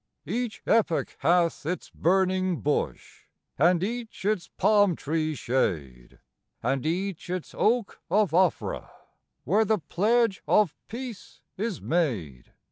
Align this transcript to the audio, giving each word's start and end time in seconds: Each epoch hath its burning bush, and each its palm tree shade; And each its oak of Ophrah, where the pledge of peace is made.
Each 0.25 0.63
epoch 0.65 1.15
hath 1.19 1.63
its 1.63 1.91
burning 1.91 2.59
bush, 2.61 3.25
and 3.59 3.83
each 3.83 4.25
its 4.25 4.47
palm 4.57 4.95
tree 4.95 5.35
shade; 5.35 6.17
And 6.63 6.83
each 6.87 7.29
its 7.29 7.53
oak 7.55 8.01
of 8.09 8.31
Ophrah, 8.33 8.89
where 9.43 9.63
the 9.63 9.77
pledge 9.77 10.41
of 10.47 10.75
peace 10.87 11.41
is 11.55 11.81
made. 11.83 12.51